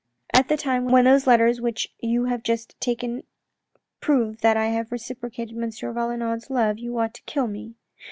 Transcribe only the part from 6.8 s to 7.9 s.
ought to kill me.